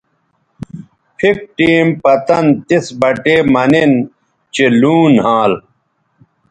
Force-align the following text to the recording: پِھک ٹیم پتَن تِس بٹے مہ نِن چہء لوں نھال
پِھک 1.17 1.37
ٹیم 1.57 1.87
پتَن 2.03 2.45
تِس 2.67 2.85
بٹے 2.99 3.35
مہ 3.51 3.63
نِن 3.71 3.91
چہء 4.53 4.71
لوں 4.81 5.05
نھال 5.15 5.51